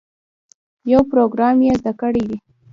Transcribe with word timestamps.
یو 0.91 1.01
پروګرام 1.11 1.55
یې 1.65 1.71
زده 1.79 1.93
کړی 2.01 2.23
وي. 2.27 2.37